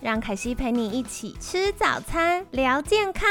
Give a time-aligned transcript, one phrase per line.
[0.00, 3.28] 让凯西陪你一起吃早餐，聊健康。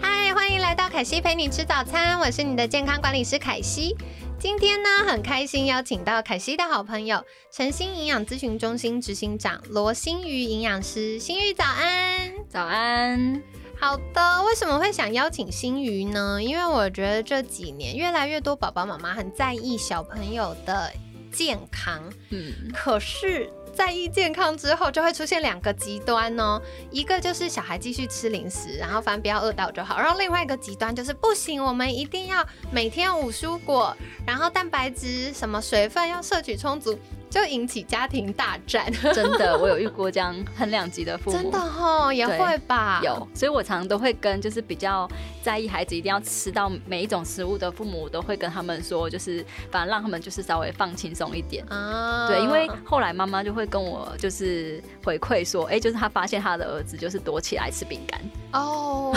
[0.00, 3.96] 嗨，欢迎来到凯西陪你吃早餐，我是你的健康管理师凯西。
[4.38, 11.18] 今天呢，很开心邀请到凯西的好朋友诚心营养咨询中心执行长罗新宇营养师。
[11.18, 13.42] 新宇早安，早安。
[13.76, 16.40] 好的，为什么会想邀请新宇呢？
[16.40, 20.92] 因为我觉得这几年越来越多爸爸妈妈很在意小朋友的。
[21.30, 26.60] 健康，嗯，可是在意健康之后，就会出现两个极端哦。
[26.90, 29.98] 一个就是小孩继续吃零食，然后反正不要饿到就好。
[29.98, 36.98] 然后另外一个极端就是不行，我们一定要每天五蔬果，然后蛋白质、什么水分要摄取充足。
[37.30, 45.08] 就引起家庭大战，真的，我有遇过这样很两极的父母，真的哈，也会吧，有，所以我常常都会跟就是比较
[45.40, 58.20] 在意孩子一定要吃到每一种食物的父母，我都会跟他们说，就是反正让他们就是稍微放轻松一点啊，对，因为后来妈妈就会跟我就是回馈说，哎，就是他发现他的儿子就是躲起来吃饼干
[58.52, 59.14] 哦。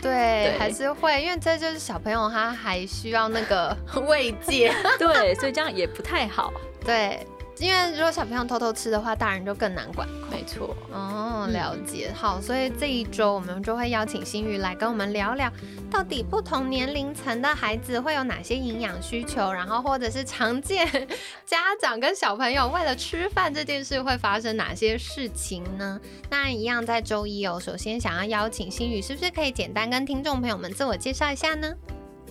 [0.00, 3.76] 对，还是会，因为这就是小朋友，他还需要那个
[4.08, 4.74] 慰藉。
[4.98, 6.50] 对，所以这样也不太好。
[6.84, 7.26] 对。
[7.58, 10.30] 因为如果小朋友偷偷吃的话，大人就更难管控。
[10.30, 12.10] 没错，哦，了解。
[12.14, 15.52] 好，所以这一周我们就会邀请新宇来跟我们聊聊，
[15.90, 20.88] 到底不同年龄层的孩子会有哪些营养需求，然后或者是常见
[21.44, 26.00] 家长跟小朋友为了吃饭这件事会发生哪些事情呢？
[26.30, 27.60] 那一样在周一哦。
[27.60, 31.70] 首先想要邀请新宇，是不是可以简单跟听众朋友们自我介绍一下呢？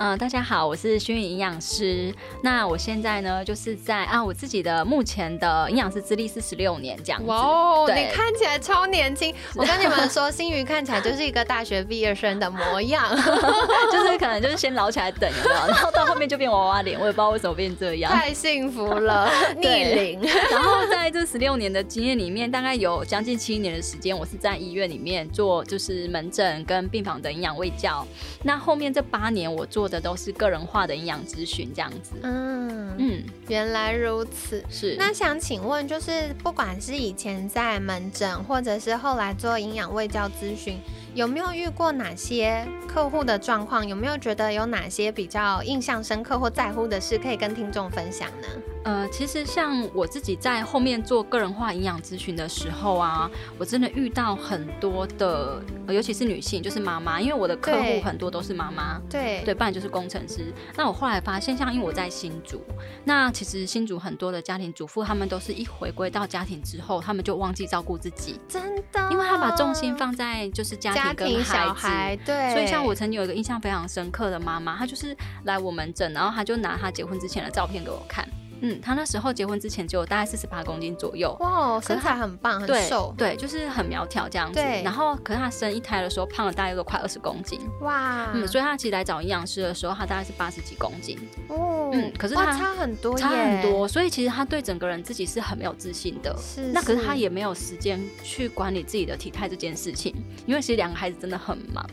[0.01, 2.15] 嗯，大家好，我是薰营养师。
[2.41, 7.27] 那我现在呢，就是在啊，我自己的目前的营养师资历是十六年这样子。
[7.27, 9.35] 哇哦，你看起来超年轻。
[9.55, 13.05] 我跟你们说， 星宇看起来就是一个大学毕业生的模样，
[13.91, 15.29] 就是可能就是先老起来等，
[15.67, 18.09] 然后到后面就变娃娃脸，我也不知道为什么变这样。
[18.09, 20.21] 太幸福了， 逆龄。
[20.49, 28.07] 然后在这十六年的经验里面，大概有将近七年的时间，我是在医院里面做就是门诊跟病房的营养卫教。
[28.43, 29.89] 那后面这八年我做。
[29.89, 34.95] 的都是个人化的营养咨询这样子，嗯嗯，原来如此，是。
[34.99, 40.77] 那想请问，就是不管是以前在门诊，或者是后来做营养卫教咨询。
[41.19, 43.85] 有没有遇过哪些客户的状况？
[43.85, 48.47] 有没有觉得有哪些比较印象深刻或在乎的事可以跟听众分享呢？
[48.83, 60.53] 呃，其实像我自己在后面做个人化营养咨询的时候啊，我真的遇到很多的，尤其是女性，就是妈妈，因为我的客户很多都是妈妈，对对，不然就是工程师。
[60.75, 62.61] 那我后来发现，像因为我在新竹，
[63.03, 70.93] 那其实新竹很多的家庭主妇，他们都是一回归到家庭之后，他们就忘记照顾自己，真的，因为他把重心放在就是家。
[70.99, 78.27] 家庭跟孩子对，所以像我曾经有一个印象非常深刻的妈妈，她就是来我们诊，然后她就拿她结婚之前的照片给我看。
[78.61, 84.59] 嗯，她那时候结婚之前就大概四十八公斤左右，哇，身材很棒，很瘦，对，就是很苗条这样子。
[84.83, 91.17] 然后，可是她生一胎的时候胖了大概都快二十公斤，哇，嗯，所以她其实来找营养师的时候，她大概是八十几公斤，
[91.47, 96.35] 哦，嗯，可是她差很多，差很多，所以其实她对整个人自己是很没有自信的。
[96.37, 100.13] 是，那可是她也没有时间去管理自己的体态这件事情，
[100.45, 101.85] 因为其实两个孩子真的很忙。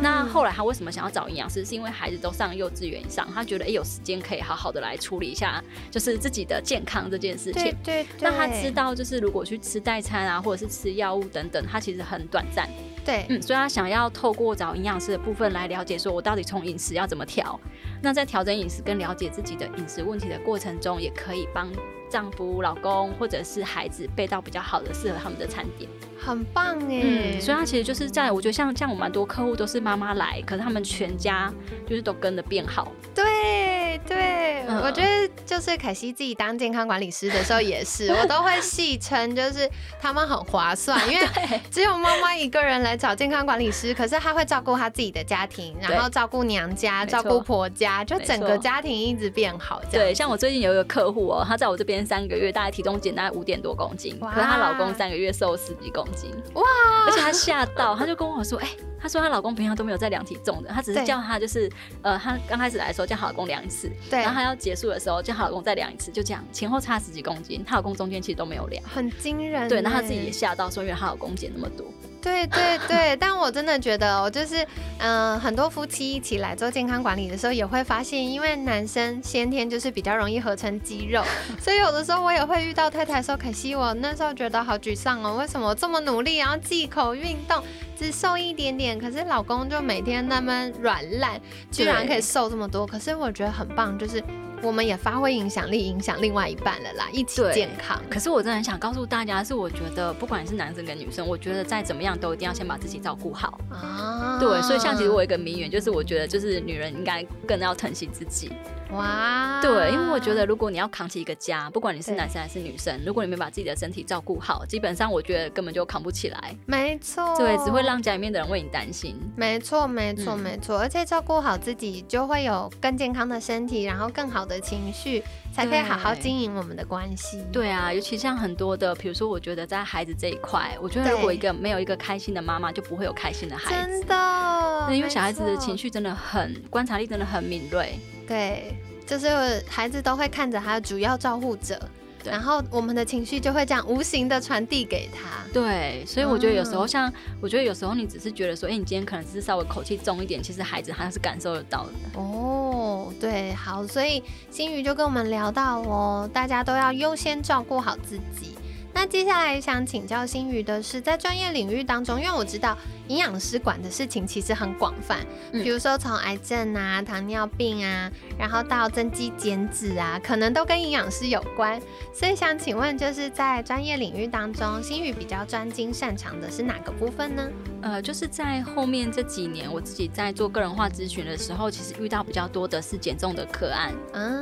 [0.00, 1.64] 那后来他为什么想要找营养师？
[1.64, 7.74] 是因为孩子都上幼稚园上，他觉得哎有时间可以好好的来处理一下，就是自己的健康这件事情。
[7.82, 8.06] 对对。
[8.20, 12.68] 那他知道，就是如果去吃代餐啊，或者是吃药物等等，他其实很短暂。
[13.04, 13.24] 对。
[13.28, 17.58] 嗯，所以他想要透过找营养师的部分来了解，说我到底从饮食要怎么调。
[18.02, 21.70] 那在调整饮食跟了解自己的饮食问题的过程中，也可以帮
[22.14, 25.90] 丈夫、老公或者是孩子备到比较好的适合他们的餐点。
[26.16, 31.52] 很棒哎，所以他其实就是在我觉得像像我蛮多客户都是妈妈来，可是他们全家
[31.88, 32.92] 就是都跟着变好。
[33.12, 34.43] 对对，
[34.82, 39.68] 我觉得就是凯西自己当健康管理师的时候也是， 我都会戏称就是
[40.00, 41.26] 他们很划算， 因为
[41.70, 49.80] 只有妈妈一个人来找健康管理师，可是他会照顾他自己的家庭，然后照顾娘家，照顾婆家，就整个家庭一直变好。
[49.90, 56.30] 对，像我最近有一个客户哦，她在我这边三个月，大概体重减大概五点多公斤，可是她老公三个月瘦十几公斤。
[56.54, 56.62] 哇！
[57.06, 58.68] 而且她吓到，她就跟我说：“哎，
[59.04, 61.70] 她说她老公平常都没有在量体重的，她只是叫她就是
[62.00, 69.68] 呃，她刚开始来的时候叫她老公量一次，对，然后她要结束的时候叫她她老公再量一次，就这样前后差十几公斤，她老公中间其实都没有量，很惊人。
[69.68, 71.84] 对，那她自己也吓到，说因为她老公减那么多。
[72.24, 74.66] 对对对，但我真的觉得，我就是，
[74.96, 81.22] 嗯，很多夫妻一起来做健康管理的时候，也会发现，因为男生先天就是比较容易合成肌肉，
[81.60, 87.62] 所以有的时候我也会遇到太太说：“可惜我那时候觉得好沮丧哦，为什么我这么努力，然后忌口运动，
[87.94, 91.38] 只瘦一点点，可是老公就每天那么软烂，
[91.70, 92.86] 居然可以瘦这么多。
[92.86, 94.24] 可是我觉得很棒，就是。
[94.64, 98.00] 我们也发挥影响力，影响另外一半了啦，一起健康。
[98.08, 104.38] 可是我真的很想告诉大家，是我觉得不管是男生跟女生，我觉得再怎么样都一定要先把自己照顾好啊。
[104.40, 108.50] 对，所以像其实我有一个名言，就是我觉得就是女人应该更要疼惜自己。
[108.90, 116.54] 哇，对，因为我觉得如果你要扛起一个家，不管你是男生还是女生，如果你没把自己的身体照顾好，基本上我觉得根本就扛不起来。
[116.66, 119.18] 没错，对，只会让家里面的人为你担心。
[119.34, 127.42] 没错，没错，没错，而且照顾好自己，就会有更健康的身体，然后更好的情绪，才可以好好经营我们的关系。
[127.50, 133.70] 对啊，尤其像很多的，比如说，我觉得在孩子这一块，我觉得如果一个没有一个开心的妈妈，就不会有开心的孩子。
[133.70, 137.98] 真的，因为小孩子的情绪真的很观察力真的很敏锐。
[138.26, 138.76] 对。
[139.06, 141.78] 就是孩子都会看着他的主要照护者，
[142.24, 145.46] 然后我们的情绪就会这样无形的传递给他。
[145.52, 151.92] 对，所以我觉得有时候像，我觉得有时候你只是觉得说，哎，你今天可能只是稍微口气重一点，其实孩子他是感受得到的。
[152.18, 158.54] 哦，对，好，所以心宇就跟我们聊到哦，大家都要优先照顾好自己。
[158.94, 162.78] 那接下来想请教心宇的是，在专业领域当中，因为我知道。
[163.08, 165.18] 营养师管的事情其实很广泛，
[165.52, 171.80] 比如说从癌症啊、糖尿病啊，然后到增肌减脂啊，可能都跟营养师有关。
[172.12, 177.48] 所以想请问，就是在专业领域当中，心宇比较专精擅长的是哪个部分呢？
[177.82, 183.92] 呃，就是在后面这几年，我自己在做个人化咨询的时候，其实遇到比较多的是减重的客案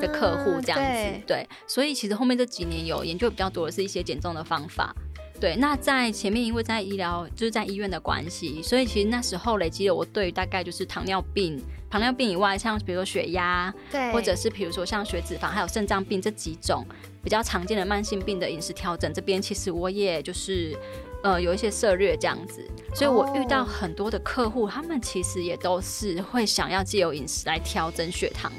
[0.01, 4.95] 的客户这样子，对，所以其实后面这几年有研究比较多的是一些减重的方法。
[5.43, 11.61] 对，那在前面，因为在医疗就是在医院的关系，所以其实那时候累积了我对大概就是糖尿病、
[11.91, 16.87] 糖尿病以外，像比如说血压，对，或者是比如说像血脂肪，还有肾脏病这几种
[17.25, 20.79] 比较常见的慢性病的饮食调整，这边其实我也就是
[21.25, 22.65] 呃有一些涉略这样子，
[22.95, 28.53] 所以我遇到很多的客户，他们其实也都是会想要借由饮食来调整血糖。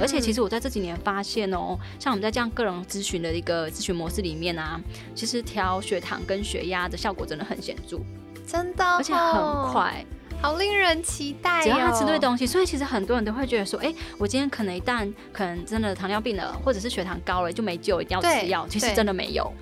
[0.00, 4.80] 嗯，而且其实我在这几年发现哦，像我们在这样个人咨询的一个咨询模式里面啊，
[5.14, 8.00] 其实调血糖跟血压的效果真的很显著，
[8.46, 10.04] 真的，而且很快，
[10.40, 11.62] 好令人期待。
[11.62, 18.66] 只要他吃对东西，所以其实很多人都会觉得说，哎，我今天可能一旦可能真的糖尿病了，或者是血糖高了就没救，一定要吃药。
[18.68, 19.52] 其实真的没有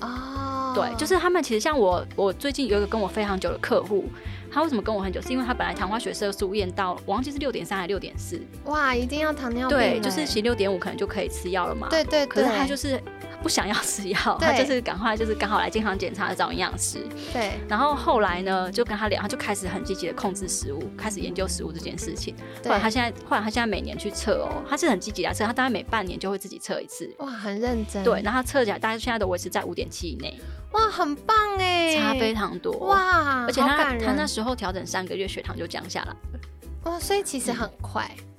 [0.00, 4.06] 哦，对，就是他们其实像我，我最近有一个跟我非常久的客户。
[4.52, 5.20] 他为什么跟我很久？
[5.22, 8.38] 是因为他本来糖化血色素验到，我忘记是六点三还是六点四。
[8.66, 9.78] 哇，一定要糖尿病？
[9.78, 11.88] 对，就是其实六点五可能就可以吃药了嘛。
[11.88, 12.26] 对对对。
[12.26, 13.00] 可是他就是
[13.42, 17.04] 不想要吃药，他就是赶快就是刚好来健康检查找营养师。
[17.32, 17.52] 对。
[17.68, 22.34] 然后后来呢，就跟他聊，他就开始很积极的控制食物，开始研究食物这件事情。
[22.64, 27.12] 后来他现在，后来他现在每年去测哦，他是很积极的测，他大概每半年就会自己测一次。
[27.18, 28.04] 哇，很认真。
[28.04, 30.40] 对，然后他测起来，大概现在都维持在五点七以内。
[30.72, 33.44] 哇，很棒哎，差非常多哇！
[33.44, 36.16] 而且他他那时候调整三个月，血糖就降下来了。
[36.84, 38.10] 哇，所以其实很快。
[38.16, 38.31] 对，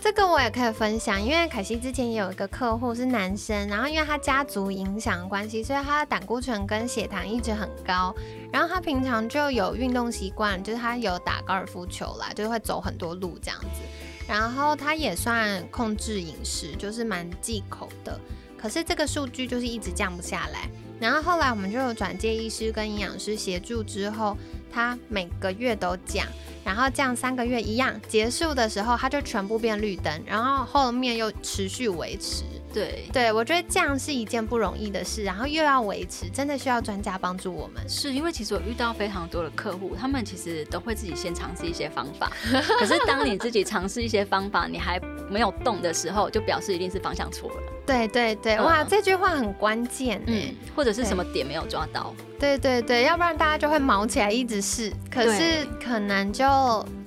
[0.00, 8.14] 这个我也可以分享，因为凯西之前也有一个客户是男生，然后因为他家族影响关系，所以他的胆固醇跟血糖一直很高。
[8.52, 13.80] 然后他平常就有运动习惯，就是他有打高尔夫球啦，就会走很多路这样子。
[14.28, 18.20] 然后他也算控制饮食，就是蛮忌口的。
[18.58, 20.68] 可是这个数据就是一直降不下来。
[21.00, 24.36] 然后后来我们就有转介医师跟营养师协助之后，
[24.72, 26.26] 他每个月都降，
[26.64, 32.42] 然后这样三个月一样，结束的时候它就全部变绿灯，然后后面又持续维持。
[32.72, 37.80] 对对，我觉得这样是一件不容易的事，然后又要维持，真的需要专家帮助我们。
[37.88, 42.32] 是因为其实我遇到非常多的客户，他们其实都会自己先尝试一些方法，
[42.80, 47.62] 可是当你自己尝试一些方法，你还没有动的时候，就表示一定是方向错了。
[47.86, 52.14] 对对对，哇，这句话很关键嗯，或者是什么点没有抓到？
[52.38, 56.44] 对对对，要不然大家就会毛起来一直试，可是可能就。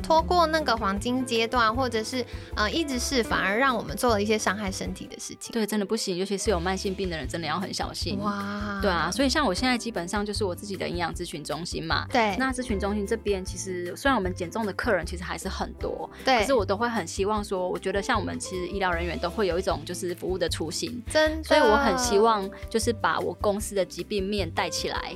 [0.07, 5.51] 拖过那个黄金阶段，或者是呃一直是，反而让我们做了一些伤害身体的事情。
[5.51, 8.17] 对，真的不行，尤其是有慢性病的人，真的要很小心。
[8.19, 12.07] 哇，对啊，所以像我现在基本上就是我自己的营养咨询中心嘛。
[12.09, 12.37] 对。
[12.37, 21.43] 那咨询中心这边其实虽然我们减重的客人其实还是很多，对，可是我都会很希望说，我觉得像我们其实医疗人员都会有一种就是服务的初心，真。
[21.43, 25.13] 所以我很希望就是把我公司的疾病面带起来。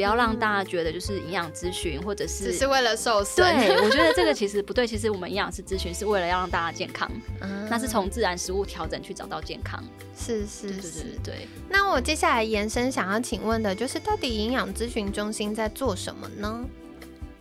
[0.00, 3.44] 不要让大家觉得就是营养咨询或者是只是为了瘦身。
[3.44, 4.86] 对，我觉得这个 其实不对。
[4.86, 7.06] 其实我们营养师咨询是为了要让大家健康，
[7.42, 9.84] 嗯那是从自然食物调整去找到健康。
[10.16, 11.46] 是是是，对。
[11.68, 16.64] 那我接下来延伸想要请问的就是，到底营养咨询中心在做什么呢？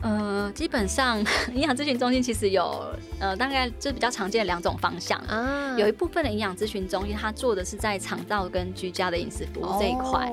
[0.01, 1.17] 呃，基本上
[1.53, 5.77] 营养咨询中心其实有呃，大概就比较常见的两种方向啊。
[5.77, 10.29] 有一部分的营养咨询中心，它做的是在肠道跟居家的饮食服务这一块。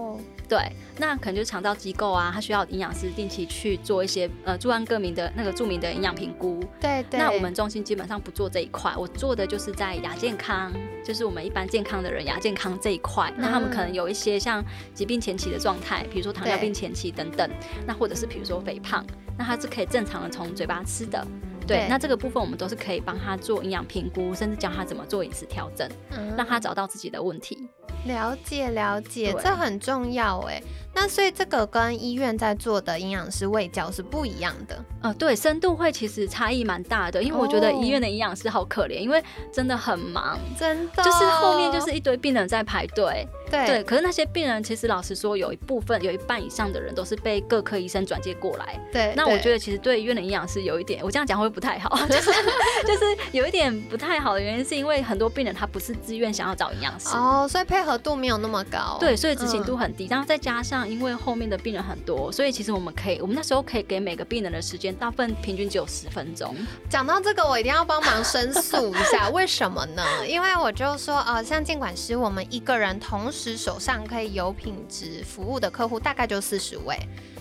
[0.48, 0.60] 对，
[0.98, 6.62] 那可能就是肠道机构啊，它需要营养师定期去做一些呃，住安各名的那个著名的营养评估。
[6.80, 7.18] 对对。
[7.18, 10.72] 那我们中心基本上不做这一块，我做的就是在亚健康，
[11.04, 13.32] 就是我们一般健康的人亚健康这一块。
[13.36, 17.50] 那他们可能有一些像疾病前期的状态，比如说糖尿病前期等等，
[17.86, 19.04] 那或者是比如说肥胖，
[19.36, 21.26] 那他是可以正常的从嘴巴吃的。
[21.66, 25.90] 对，那这个部分我们都是可以帮他做营养评估，甚至教他怎么做饮食调整，
[26.36, 27.68] 让他找到自己的问题。
[28.06, 30.62] 了解了解，这很重要哎。
[30.94, 34.82] 那所以这个跟医院在做的营养师喂教是不一样的。
[35.02, 39.22] 呃，对，深度会其实差异蛮大的，因为我觉得医院的营养师好可怜，因为
[39.52, 43.28] 真的很忙，真的，就是后面就是一堆病人在排队。
[43.50, 48.78] 对，可是那些病人其实老实说，有一部分有一半以上的人都是被各科医生转介过来。
[48.92, 52.30] 对，那我觉得其实对医院的营养师有一点，我这样讲会不太好， 就是
[52.86, 58.96] 就是有一点不太好的原因，是因为很多病人他不是自愿想要找营养师哦，所以配合度没有那么高。
[59.00, 60.06] 对，所以执行度很低。
[60.10, 66.54] 然后再加上因为后面的病人很多，所以其实我们可以，我们那时候可以给每个病人的时间大部分平均只有十分钟。
[66.88, 70.02] 讲到这个，我一定要帮忙申诉一下， 为什么呢？
[70.26, 76.96] 因为我就说，呃，像监管师，我们一个人同师手上可以有品质服务的客户大概就四十位，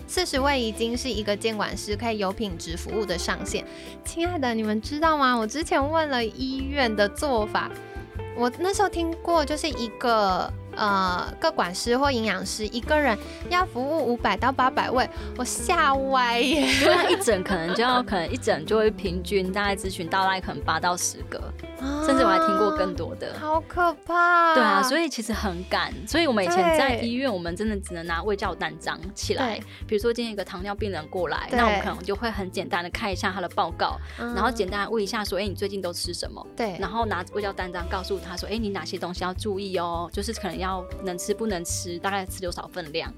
[0.06, 3.64] 四十位已经是一个监管师可以有品质服务的上限。
[4.04, 5.34] 亲爱的，你们知道吗？
[5.34, 7.70] 我之前问了医院的做法，
[8.36, 10.52] 我那时候听过，就是一个。
[10.76, 13.16] 呃，各管师或营养师一个人
[13.50, 16.70] 要服务五百到八百位，我吓歪耶！
[16.84, 21.40] 因为一整可能就要，可能一整就会平均大概咨询到大概可能八到十个，
[22.04, 24.54] 甚至我还听过更多的，好可怕。
[24.54, 25.92] 对啊，所以其实很赶。
[26.06, 36.46] 所以我们以前在医院，我们真的只能拿胃教单张起来，比如说今天一个糖尿病人过来，那我们可能就会很简单的看一下他的报告，然后简单问一下说，哎，你最近都吃什么？
[36.54, 40.10] 对，然后拿胃教单张告诉他说，哎，你哪些东西要注意哦？
[40.12, 40.65] 就是可能要。
[40.66, 43.12] 要能吃不能吃，大概吃多少分量？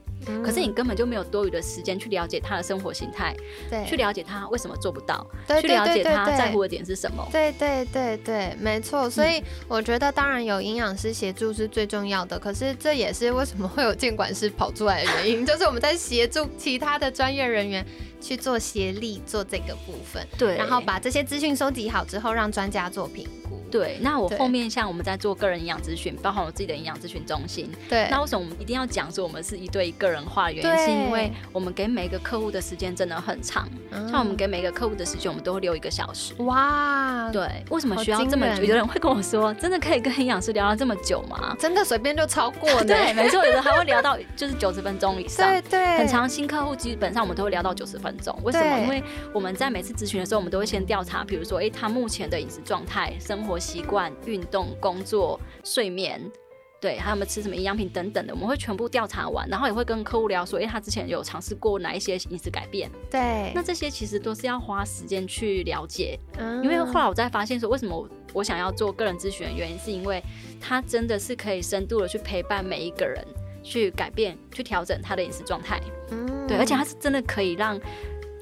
[0.44, 3.34] 可是你根本就没有多余的时间去了解他的生活形态，
[3.70, 7.26] 对，去了解他为什么做不到，对，去了解他在乎的点是什么？
[7.30, 9.08] 对对对对，没错。
[9.08, 12.36] 所以我觉得，当然有营养师协助是最重要的。
[12.36, 17.86] 可是这也是为什么会有监管师跑出来的原因， 就是我们在协助其他的专业人员
[18.20, 23.47] 去做协力做这个部分，对，然后把这些资讯收集好之后，让专家做评估。
[23.70, 27.70] 对，那我后面像我们在做个人营养咨询，包含我自己的营养咨询中心。
[27.88, 33.68] 对，那为什么我们一定要讲说我们是一对个人化的原因，是因为我们给每个客户的时间真的很长。
[34.10, 36.34] 像我们给每个客户的时间，我们都会留一个小时。
[36.38, 38.62] 哇，对，为什么需要这么久？
[38.64, 41.56] 有人会跟我说，真的可以跟营养师聊到这么久吗？
[41.58, 42.68] 真的随便就超过？
[42.84, 45.50] 对，没错，有的还会聊到就是九十分钟以上。
[45.50, 48.36] 对对，很长新客户基本上我们都会聊到九十分钟。
[48.42, 48.78] 为什么？
[48.80, 54.38] 因为我们在每次咨询的时候，我们都会先调查，比如说，哎，他目前的饮食状态、生活习惯、运。
[54.50, 56.18] 动、工作、睡眠，
[56.80, 62.90] 对，还有没有吃什么营养品等等的，我们会全部调查完，然后也会跟客户聊说，哎，他之前有尝试过哪一些饮食改变？
[63.10, 66.18] 对，那这些其实都是要花时间去了解。
[66.38, 70.22] 嗯，因为后来我在发现说，为什么我想要做个人咨询的原因，是因为
[70.58, 73.22] 他真的是可以深度的去陪伴每一个人，
[73.62, 75.78] 去改变、去调整他的饮食状态。
[76.10, 77.78] 嗯，对，而且他是真的可以让。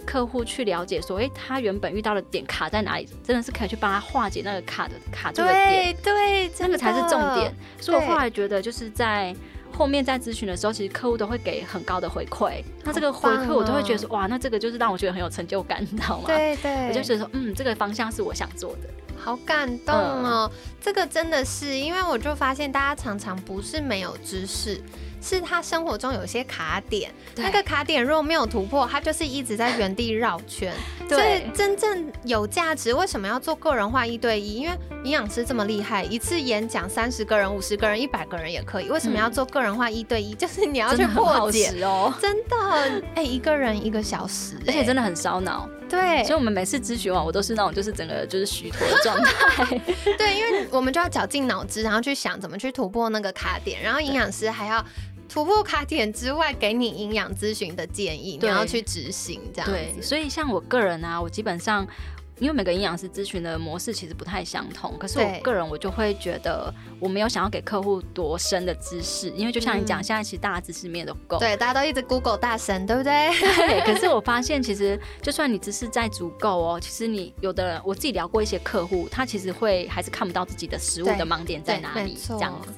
[0.07, 3.09] 客户去了解说，哎，他原本遇到的点卡在哪里？
[3.25, 7.53] 真的是可以去帮他化解那个卡的卡住的点，对，那个才是重点。
[7.81, 9.35] 所以我后来觉得，就是在
[9.73, 12.63] 后面在咨询的时候，其实客户都会给很高的回馈。
[12.85, 16.25] 那这个回馈我都会觉得说，哇，那这个就是让我觉得很有成就感，你知道吗？
[16.27, 20.51] 对对，我就觉得说，嗯，这个方向是我想做的，好感动哦。
[20.81, 24.81] 这个真的是，因为我就发现大家常常不是没有知识。
[25.27, 30.73] 是他生活中有些卡点，那个卡点如果没有突破，他就是一直在原地绕圈。
[31.09, 34.61] 所以真正有价值，为什么要做个人化一对一？
[34.61, 38.89] 因为营养师这么厉害，一次演讲三十个人、五十个人、一百个人也可以。
[38.89, 40.33] 为什么要做个人化一对一？
[40.35, 45.69] 就是你要去破解哦，真的，哎，一个人一个小时，而且真的很烧脑。
[45.89, 49.65] 对，所以我们每次咨询完，我都是那种就是整个就是虚脱的状态。
[50.19, 54.85] 对，因为我们就要绞尽脑汁，然后去想怎么去突破那个卡点，然后营养师还要。
[55.29, 59.71] 突破卡点之外，给你营养咨询的建议，你要去执行这样。
[59.71, 61.87] 对，所以像我个人啊，我基本上
[62.39, 73.31] 因为每个营养师咨询的模式其实不太相同，可是我个人我就会觉得我没有想要给客户多深的知识，因为就像你讲，现在其实大家知识面都够，对，大家都一直 Google 大神，对不对？
[73.57, 73.81] 对。
[73.91, 82.71] 可是我发现，其实就算你知识再足够哦，其实你有的人，我自己聊过一些客户，他其实会还是看不到自己的食物的盲点在哪里，这样子。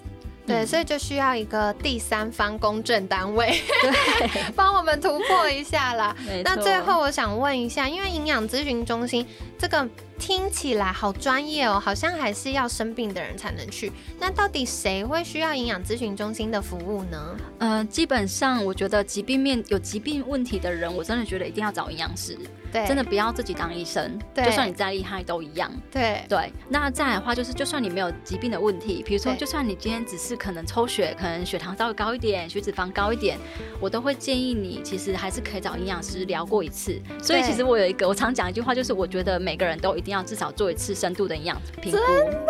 [0.48, 6.16] 对，所以就需要一个第三方公证单位，对， 帮我们突破一下啦。
[6.42, 9.26] 那最后我想问一下，因为营养咨询中心
[9.58, 9.88] 这个。
[10.18, 13.90] 听起来好专业哦，好像还是要生病的人才能去。
[14.18, 17.36] 那到底谁会需要营养咨询中心的服务呢？
[17.58, 22.36] 呃，基本上我觉得疾病面有疾病问题的人，我真的觉得一定要找营养师。
[22.70, 24.18] 对，真的不要自己当医生。
[24.34, 25.72] 对，就算你再厉害都一样。
[25.90, 26.52] 对对。
[26.68, 33.38] 那再来的话，就是就算你没有疾病的问题，比如说，就算你今天只是可能抽血，可能血糖稍微高一点，血脂肪高一点，
[33.80, 37.00] 我都会建议你，其实还是可以找营养师聊过一次。
[37.22, 41.98] 所以其实我有一个，我常讲一句话，就是我觉得每个人都一定要至少做一次深度的营养评估。
[41.98, 42.42] 真的，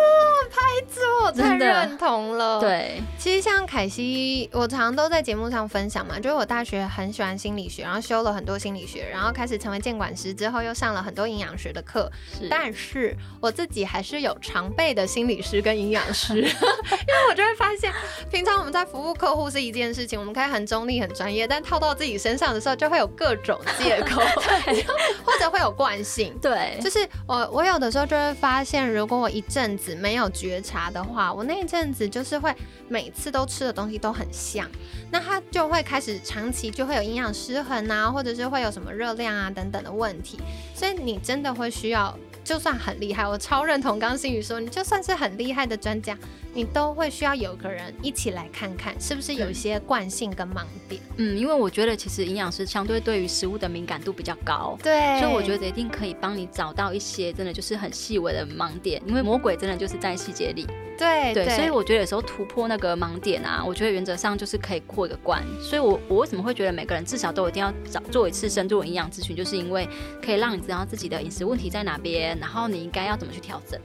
[0.49, 2.59] 拍子我太认同了。
[2.59, 12.11] 对，其实像凯西，我常常都在节目上分享嘛，就是我大学很喜欢心理学，然后修了很多心理学，然后开始成为监管师之后，又上了很多营养学的课。
[12.39, 17.91] 是，但是我自己还是有常备的心理师跟营养师， 因为我就会发现，
[18.31, 24.21] 平常我们在服务客户是一件事情，我们可以很中立、很专业，但套到自己身上的时候，就会有各种借口，
[24.65, 24.83] 对，
[25.23, 32.53] 或者会有惯性，对，就是我我有的时候就会发现，如果我一阵子没有觉察的话，我那一阵子就是会
[32.87, 34.69] 每次都吃的东西都很像，
[35.11, 40.39] 那它就会开始长期就会有营养失衡啊，或者是会有什么热量啊等等的问题，
[40.73, 42.17] 所以你真的会需要。
[42.49, 46.17] 就算很厉害，我超认同刚新宇说，你就算是很厉害的专家，
[46.51, 50.99] 你都会需要有个人一起来看看，是不是有一些惯性跟盲点。
[51.17, 60.65] 嗯，因为我觉得其实营养师相对对于食物的敏感度比较高，对，所以我觉得一定可以帮你找到一些真的就是很细微的盲点，因为魔鬼真的就是在细节里。
[60.99, 65.41] 对对，所以我觉得有时候突破那个盲点啊，我觉得原则上就是可以过一个关。
[65.61, 69.87] 所以，我我为什么会觉得每个人至少都一定要找做一次深度营养咨询，就是因为
[70.21, 73.79] 可以让你知道自己的饮食问题在哪边，然后你应该要怎么去调整。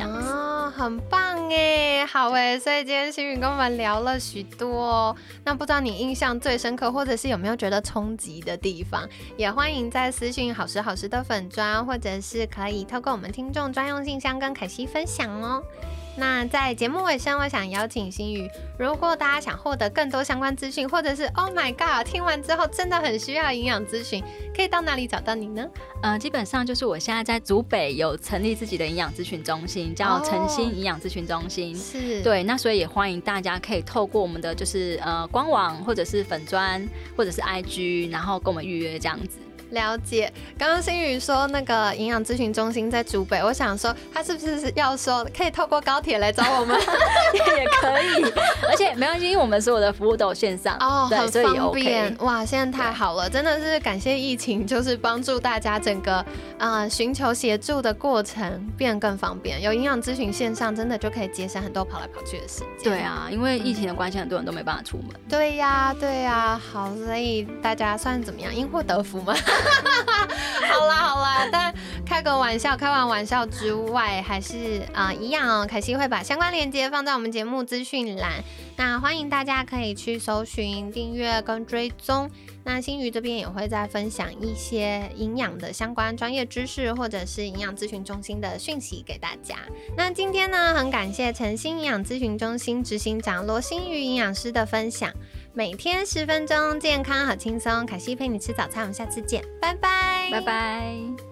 [0.00, 5.14] 哦，很棒哎，好哎，所以今天星宇跟我们聊了许多。
[5.44, 15.62] 那不知道你印象最深刻，或者是有没有觉得冲击的地方，也欢迎在私信好时好时的粉砖，或者是可以透过我们听众专用信箱跟凯西分享哦。
[16.14, 18.48] 那在节目尾声，我想邀请心宇，
[18.78, 24.22] 如果大家想获得更多相关资讯，或者是 Oh my God，听完之后真的很需要营养咨询，
[24.54, 25.66] 可以到哪里找到你呢？
[26.02, 31.74] 呃，基本上就是我现在在竹北有成立自己的营养咨询中心，叫诚心营养咨询中心。
[31.74, 39.38] 是对，那所以也欢迎大家可以透过我们的就是呃官网，或者是粉砖，或者是 IG，然后跟我们预约这样子。
[39.72, 46.78] 了解，刚刚新宇说那个营养咨询中心在竹北，我想说他是不是要说可以透过高铁来找我们？
[47.56, 47.61] 也
[48.02, 48.24] 以，
[48.68, 52.44] 而且没关系，因为我们所有的服务都有线上哦，很方便哇！
[52.44, 56.24] 现在太好了，真的是感谢疫情，就是帮助大家整个
[56.58, 59.60] 啊寻求协助的过程变更方便。
[59.62, 62.92] 有营养咨询线上，真的就可以节省很多跑来跑去的时间。
[62.92, 65.08] 对啊，因为疫情的关系，很多人都没办法出门。
[65.28, 69.34] 对呀，对呀，好，所以大家算怎么样，因祸得福嘛。
[70.72, 71.74] 好啦好啦，但
[72.06, 75.66] 开个玩笑，开完玩笑之外，还是啊一样哦。
[75.68, 78.42] 凯西会把相关链接放在我们节目资讯栏，
[78.74, 82.26] 那欢迎大家可以去搜寻、订阅跟追踪。
[82.64, 89.56] 那新宇这边也会再分享一些营养的相关专业知识，或者是营养咨询中心的讯息给大家。
[89.94, 95.12] 那今天呢，很感谢诚心营养咨询中心执行长罗新宇营养师的分享。
[95.52, 97.84] 每天十分钟，健康好轻松。
[97.84, 101.31] 凯西陪你吃早餐，我们下次见，拜拜，拜拜。